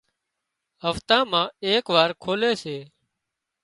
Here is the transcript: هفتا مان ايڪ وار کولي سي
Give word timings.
هفتا 0.85 1.17
مان 1.31 1.47
ايڪ 1.67 1.85
وار 1.93 2.09
کولي 2.23 2.51
سي 2.61 2.77